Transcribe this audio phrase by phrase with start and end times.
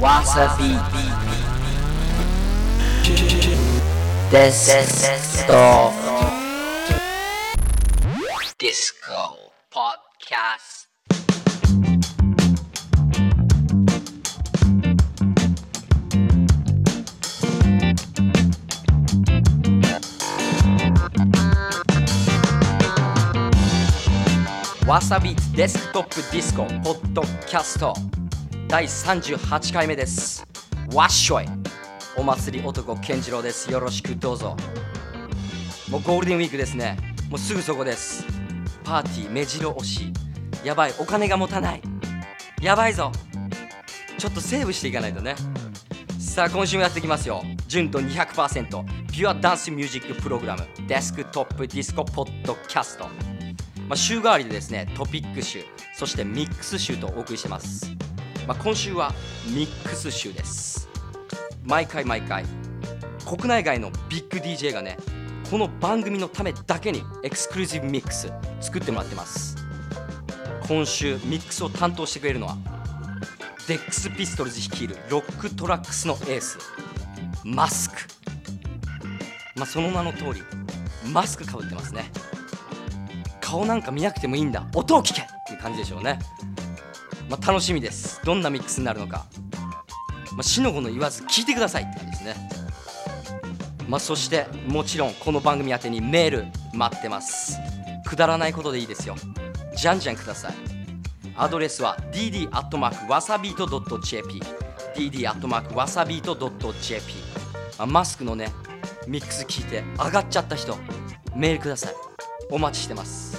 [0.00, 0.64] わさび。
[4.30, 5.52] デスト
[8.58, 9.08] ディスコ
[9.70, 9.82] ポッ
[10.20, 10.88] キャス
[24.86, 28.17] わさびデスクトップディスコポッドキャスト。
[28.68, 30.46] 第38回目です。
[30.92, 31.46] わっしょい。
[32.18, 33.72] お祭り男健次郎です。
[33.72, 34.58] よろしくどうぞ。
[35.90, 36.98] もうゴールデンウィークですね。
[37.30, 38.26] もうすぐそこです。
[38.84, 40.12] パーティー目白押し。
[40.64, 40.92] やばい。
[40.98, 41.82] お金が持たない。
[42.60, 43.10] やばいぞ。
[44.18, 45.34] ちょっとセーブしていかないとね。
[46.20, 47.42] さあ今週もやっていきますよ。
[47.68, 53.04] 純度200%ピュアダンスミュージックプログラムデスクトップディスコポッドキャスト。
[53.88, 55.64] まあ、週替わりでですねトピック集。
[55.94, 57.90] そしてミックス集とお送りしてます、
[58.48, 59.12] まあ、今週は
[59.54, 60.88] ミックス集です。
[61.66, 62.46] 毎回毎回
[63.26, 64.96] 国内外のビッグ DJ がね
[65.50, 68.32] この番組のためだけにエクスクルーシブミックス
[68.62, 69.54] 作ってもらってます。
[70.66, 72.56] 今週ミックスを担当してくれるのは
[73.66, 76.58] DEXPISTOLS 率いる ROC TRAX のエース
[77.44, 77.96] マスク。
[79.56, 80.42] まあその名の通り
[81.12, 82.10] マスクかぶってますね。
[83.42, 84.66] 顔なんか見なくてもいいんだ。
[84.74, 86.18] 音を聞けっていう感じでしょうね、
[87.28, 88.20] まあ、楽しみです。
[88.24, 89.26] どんなミックスになるのか、
[90.32, 92.34] まあ、死の子の言わず聞いてくださいって感じですね。
[93.88, 97.58] まあそしてもちろんこの番組宛てにメール待ってます。
[98.04, 99.16] くだらないことでいいですよ。
[99.74, 100.54] じゃんじゃんください。
[101.36, 104.42] アドレスは dd.wasabeat.jp
[104.96, 107.14] dd.wasabeat.jp、
[107.86, 108.52] マスクのね
[109.06, 110.76] ミックス聞いて上がっちゃった人
[111.34, 111.94] メールください。
[112.50, 113.37] お待ちしてます。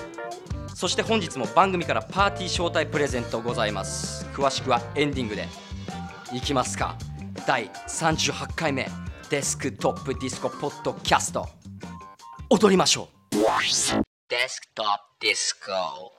[0.80, 4.26] そして本日も番組からパーティー招待プレゼントございます。
[4.28, 5.46] 詳しくはエンディングで
[6.32, 6.96] いきますか。
[7.46, 8.88] 第38回目
[9.30, 11.50] デスクトップディスコポッドキャスト。
[12.50, 13.36] 踊りましょう。
[14.30, 14.86] デスクトッ
[15.20, 16.19] プディスコ。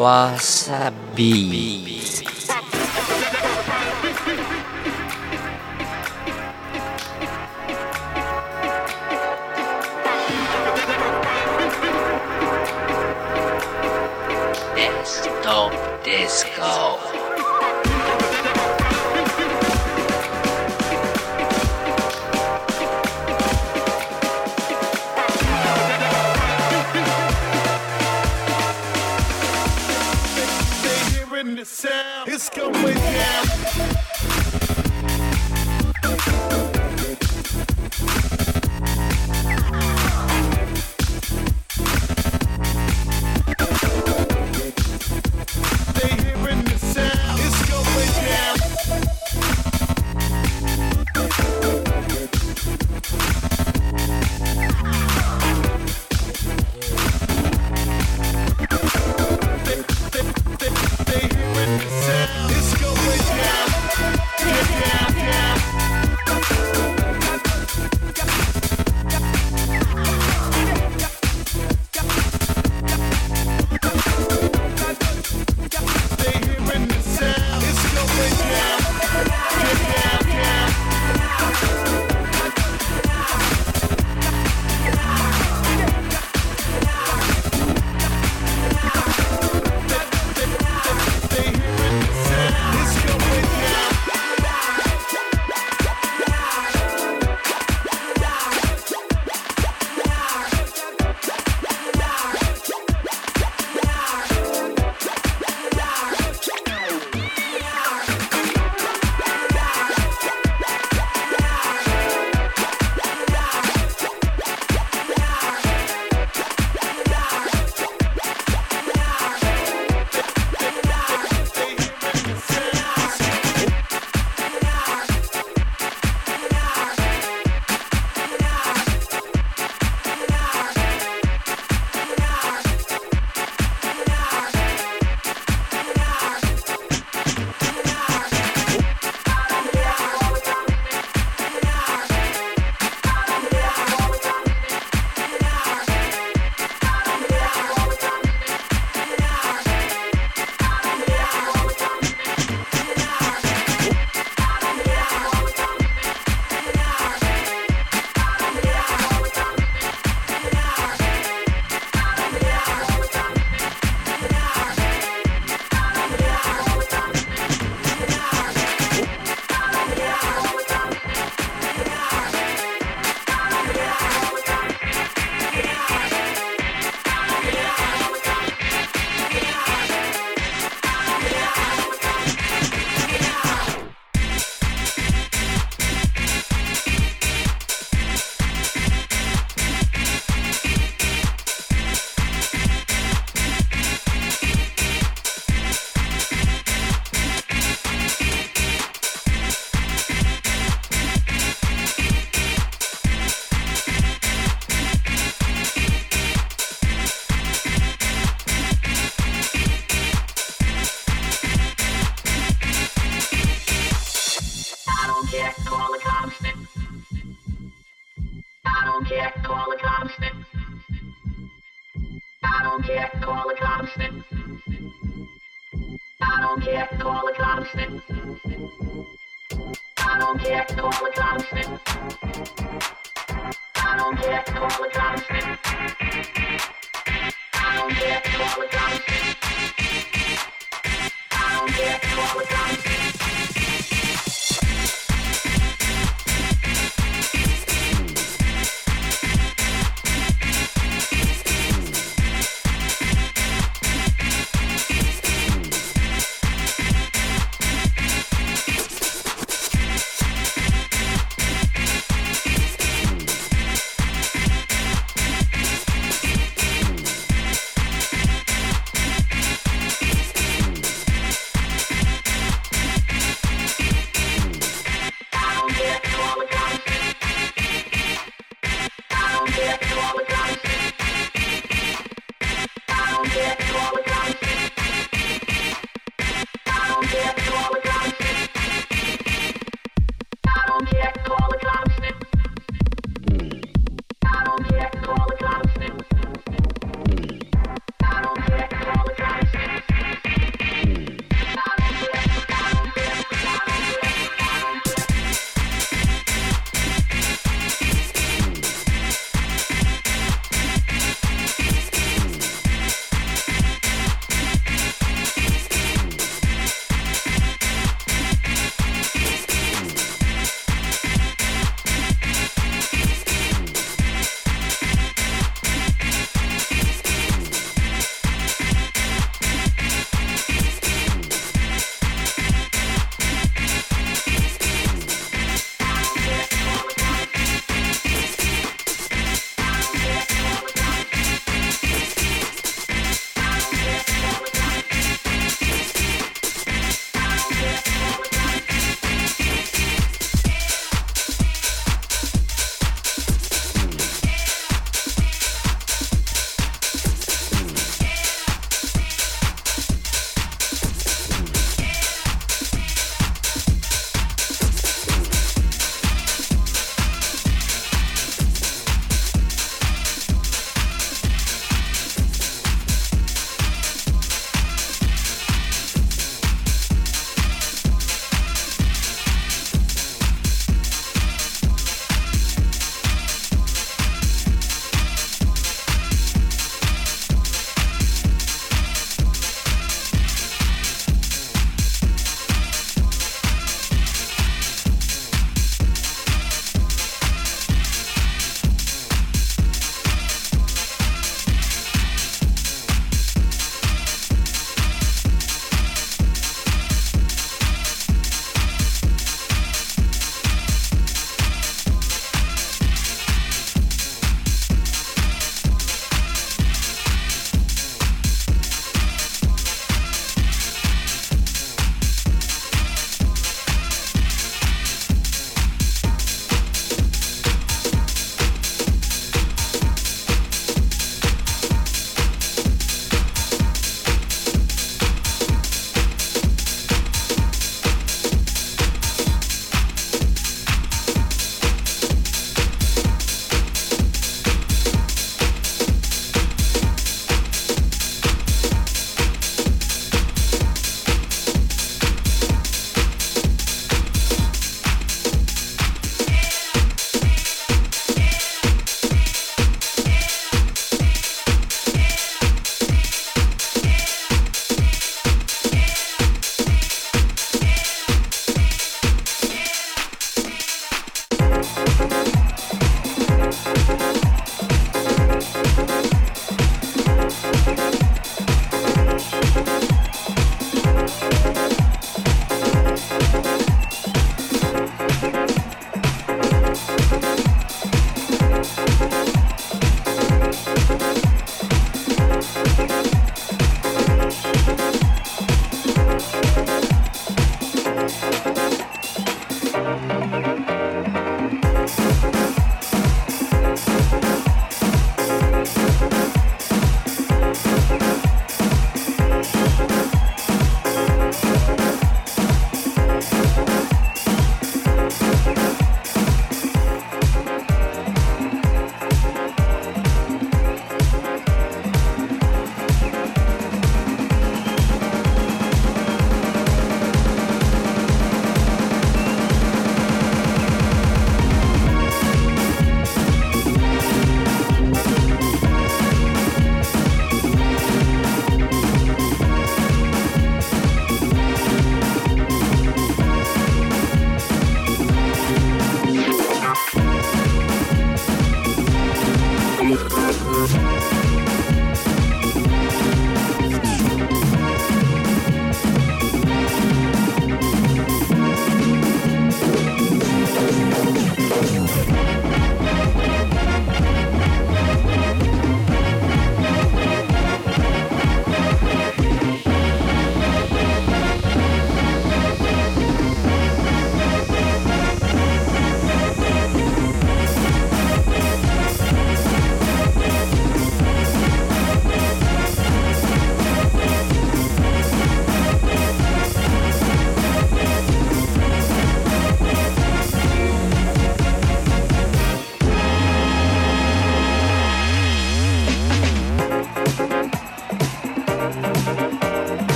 [0.00, 0.34] わ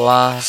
[0.00, 0.40] わ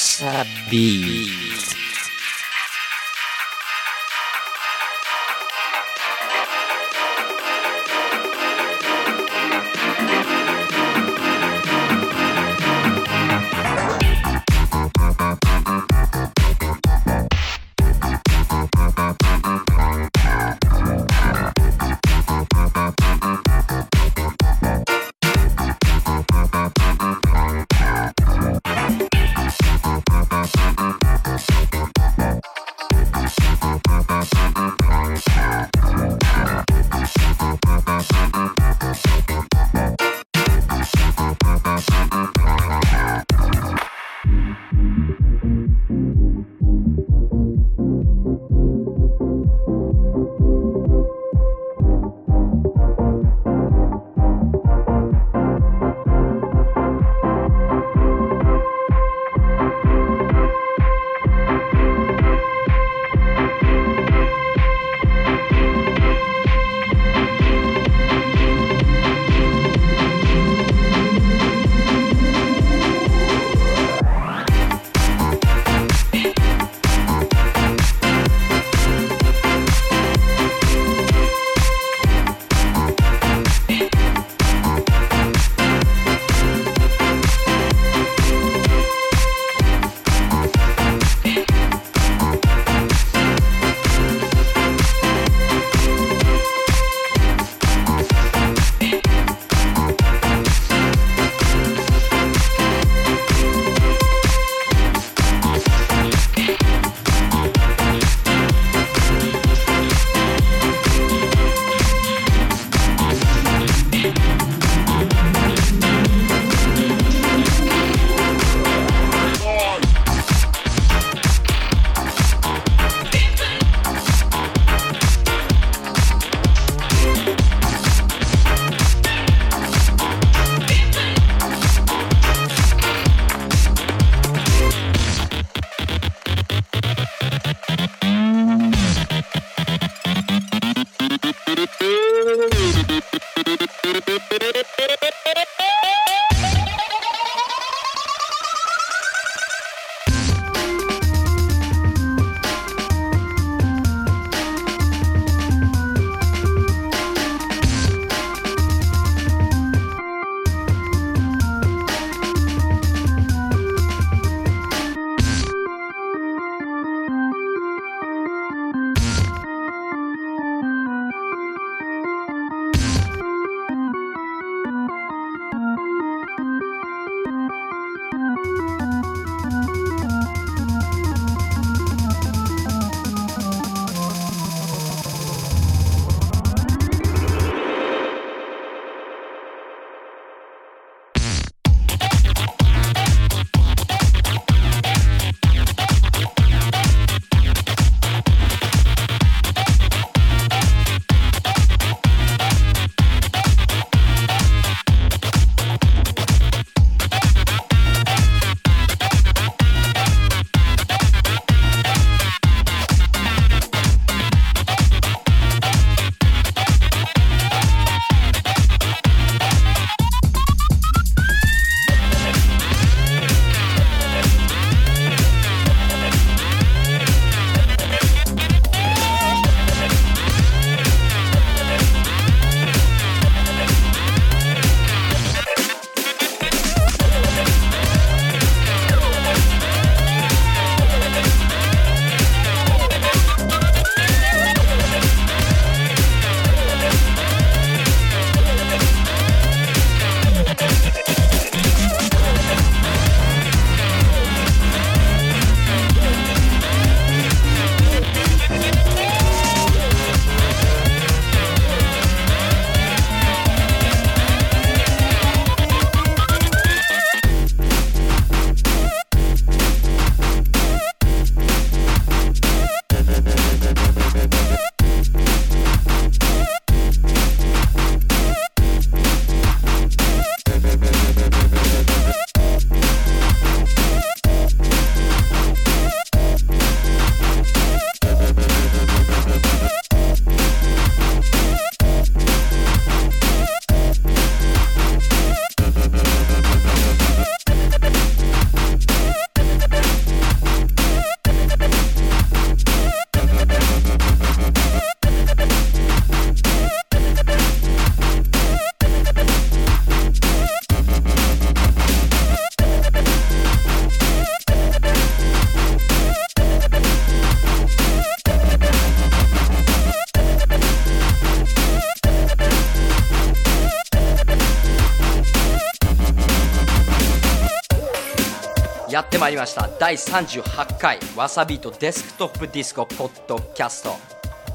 [329.22, 329.70] まいりました。
[329.80, 333.96] 第38回 wasabeat デスクトップディスコポッドキャスト。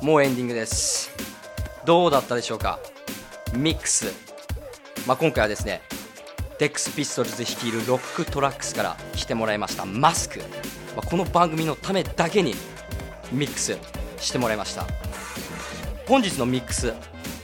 [0.05, 1.15] もうエンディングです。
[1.85, 2.81] どうだったでしょうか？
[3.55, 4.07] ミックス、
[5.07, 5.83] まあ、今回はですね
[6.59, 9.87] DEXPISTOLS 率いる ROC TRAX から来てもらいました。
[9.87, 10.45] マスク、ま
[10.97, 12.57] あ、この番組のためだけに
[13.31, 13.79] ミックス
[14.19, 14.85] してもらいました。
[16.09, 16.93] 本日のミックス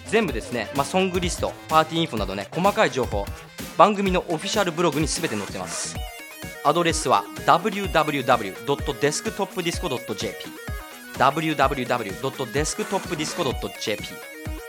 [0.07, 3.25] 全部ですね、まあ、ソングリストパーティーインフォなどね細かい情報
[3.79, 5.95] 番組のオフィシャルブログに全て載ってます。
[6.65, 10.35] アドレスは www.desktopdisco.jp
[11.19, 14.05] www.desktopdisco.jp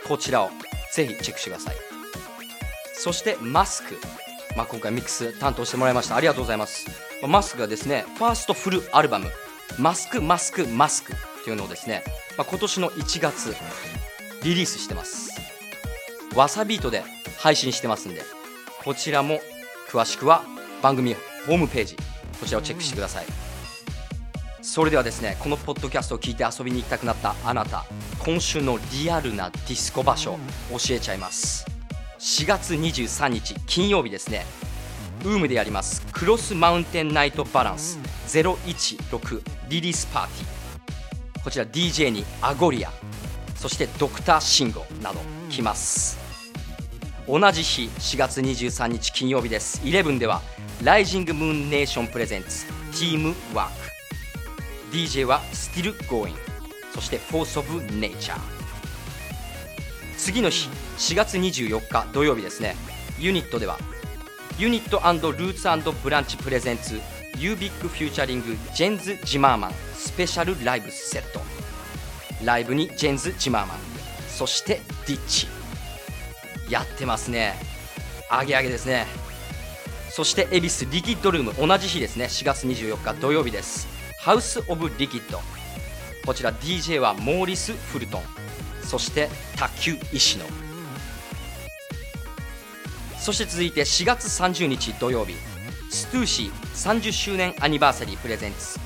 [0.06, 0.50] こちらを
[0.92, 1.76] ぜひチェックしてください。
[2.92, 3.96] そしてマスク、
[4.56, 6.16] まあ、今回ミックス担当してもらいました。
[6.16, 6.86] ありがとうございます。
[7.26, 9.30] マスクがですねファーストフルアルバム
[9.78, 11.12] 「マスクマスクマスク」
[11.44, 12.02] というのをですね、
[12.36, 13.54] まあ、今年の1月
[14.42, 15.30] リリースしてます。
[16.34, 17.04] わさビートで
[17.38, 18.22] 配信してますんで
[18.82, 19.40] こちらも
[19.88, 20.42] 詳しくは
[20.82, 21.16] 番組
[21.46, 21.96] ホームページ
[22.40, 23.26] こちらをチェックしてください。
[24.62, 27.84] それではですねこのポッドキャストを聞いて遊びに行きたくなったあなた
[28.24, 30.38] 今週のリアルなディスコ場所
[30.70, 31.66] 教えちゃいます。
[32.18, 34.46] 4月23日金曜日ですね。
[35.24, 36.04] ウームでやります。
[36.12, 41.44] クロスマウンテンナイトバランス016リリースパーティー。
[41.44, 42.90] こちら DJ にアゴリア
[43.56, 45.20] そしてドクターシンゴなど
[45.50, 46.23] 来ます。
[47.26, 49.80] 同じ日4月23日金曜日です。
[49.82, 50.42] 11では
[50.82, 53.68] ライジングムーンネーションプレゼンツチームワー
[54.90, 56.34] ク DJ は Still Going
[56.92, 57.66] そして Force of
[57.98, 58.34] Nature
[60.18, 60.68] 次の日
[60.98, 62.76] 4月24日土曜日ですね。
[63.18, 63.78] ユニットでは
[64.58, 64.98] ユニット
[65.32, 67.00] ルーツブランチプレゼンツ
[67.38, 71.40] ユービックフューチャリングジェンズ・ジマーマンスペシャルライブセット
[72.44, 73.78] ライブにジェンズ・ジマーマン。
[74.28, 75.46] そしてディッチ
[76.68, 77.54] やってますね。
[78.30, 79.06] アゲアゲですね。
[80.10, 82.26] そして恵比寿リキッドルーム同じ日ですね。
[82.26, 83.88] 4月24日土曜日です。
[84.20, 85.40] ハウス・オブ・リキッド。
[86.24, 88.22] こちら DJ はモーリス・フルトン。
[88.82, 90.46] そして卓球石野。
[93.18, 95.34] そして続いて4月30日土曜日。
[95.90, 98.78] Stussy 30周年アニバーサリー presents。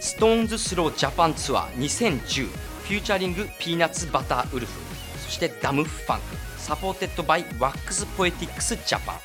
[0.00, 4.72] Stones Throw Japan Tour 2010 featuring Peanut Butter Wolf。
[5.20, 6.24] そして Dam-Funk。
[6.66, 9.16] supported by Wax Poetics Japan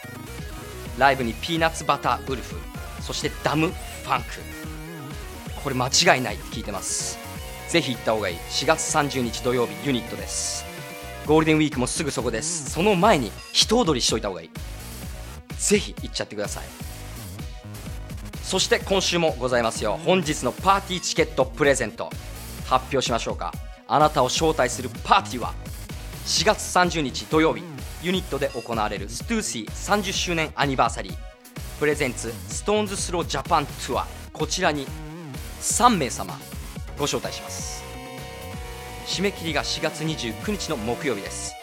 [0.99, 2.55] ライブに Peanut Butter Wolf
[3.01, 4.27] そして Dam-Funk
[5.63, 7.17] これ間違いないって聞いてます。
[7.67, 8.35] ぜひ行った方がいい。
[8.35, 10.65] 4月30日土曜日ユニットです。
[11.25, 12.69] ゴールデンウィークもすぐそこです。
[12.69, 14.49] その前に一踊りしといた方がいい。
[15.57, 16.63] ぜひ行っちゃってください。
[18.43, 19.99] そして今週もございますよ。
[20.05, 22.11] 本日のパーティーチケットプレゼント
[22.67, 23.51] 発表しましょうか。
[23.87, 25.53] あなたを招待するパーティーは
[26.25, 27.63] 4月30日土曜日
[28.03, 31.13] ユニットで行われる Stussy 30周年アニバーサリー。
[31.79, 34.05] presents Stones Throw Japan Tour。
[34.31, 34.85] こちらに
[35.61, 36.37] 3名様
[36.97, 37.83] ご招待します。
[39.07, 41.53] 締め切りが4月29日の木曜日です、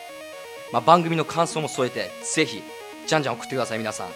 [0.73, 2.63] まあ、番組の感想も添えてぜひ
[3.07, 4.09] じゃんじゃん送ってください皆さん。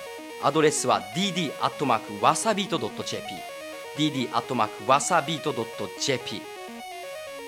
[0.42, 3.22] アドレスは dd アットマークわさビート .jp
[3.96, 5.54] dd アットマークわさビート
[6.00, 6.42] .jp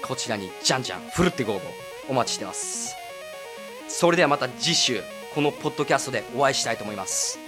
[0.06, 2.94] こちらにじゃんじゃんふるってご応募お待ちしてます。
[3.88, 5.02] それではまた次週
[5.34, 7.38] このポッドキャストでお会いしたいと思います。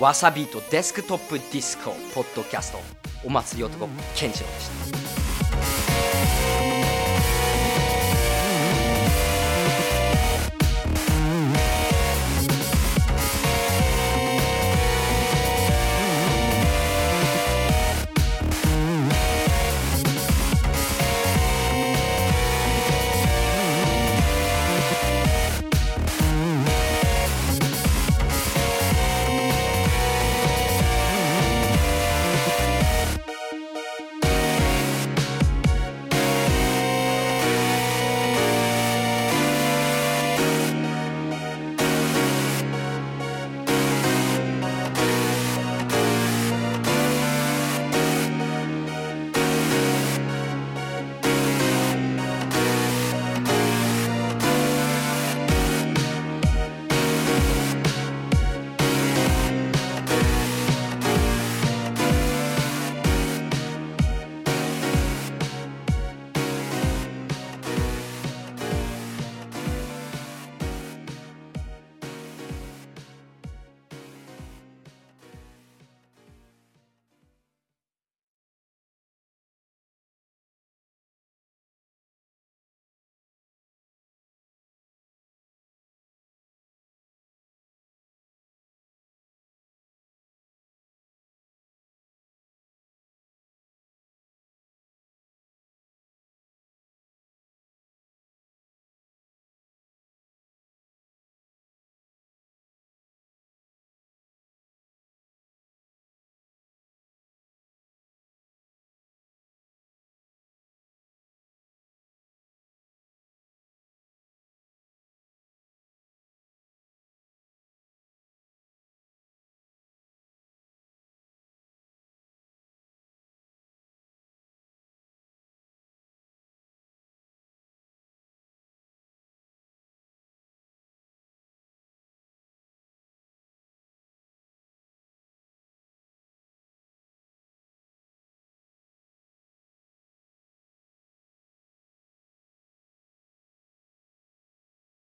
[0.00, 2.78] wasabeat デスクトップディスコポッドキャスト。
[3.24, 5.91] お祭り男健次郎でした。